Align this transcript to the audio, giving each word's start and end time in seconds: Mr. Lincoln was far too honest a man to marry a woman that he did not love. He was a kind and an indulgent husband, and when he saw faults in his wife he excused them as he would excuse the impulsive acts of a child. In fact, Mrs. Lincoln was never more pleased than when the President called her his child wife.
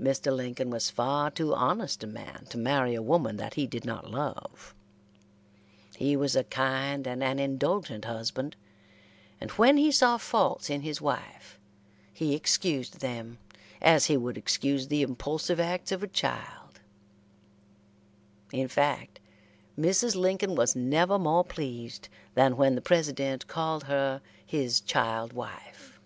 Mr. 0.00 0.34
Lincoln 0.34 0.68
was 0.68 0.90
far 0.90 1.30
too 1.30 1.54
honest 1.54 2.02
a 2.02 2.08
man 2.08 2.44
to 2.50 2.58
marry 2.58 2.96
a 2.96 3.00
woman 3.00 3.36
that 3.36 3.54
he 3.54 3.68
did 3.68 3.84
not 3.84 4.10
love. 4.10 4.74
He 5.94 6.16
was 6.16 6.34
a 6.34 6.42
kind 6.42 7.06
and 7.06 7.22
an 7.22 7.38
indulgent 7.38 8.04
husband, 8.04 8.56
and 9.40 9.52
when 9.52 9.76
he 9.76 9.92
saw 9.92 10.16
faults 10.16 10.68
in 10.70 10.80
his 10.80 11.00
wife 11.00 11.60
he 12.12 12.34
excused 12.34 12.98
them 12.98 13.38
as 13.80 14.06
he 14.06 14.16
would 14.16 14.36
excuse 14.36 14.88
the 14.88 15.02
impulsive 15.02 15.60
acts 15.60 15.92
of 15.92 16.02
a 16.02 16.08
child. 16.08 16.80
In 18.50 18.66
fact, 18.66 19.20
Mrs. 19.78 20.16
Lincoln 20.16 20.56
was 20.56 20.74
never 20.74 21.16
more 21.16 21.44
pleased 21.44 22.08
than 22.34 22.56
when 22.56 22.74
the 22.74 22.80
President 22.82 23.46
called 23.46 23.84
her 23.84 24.20
his 24.44 24.80
child 24.80 25.32
wife. 25.32 26.00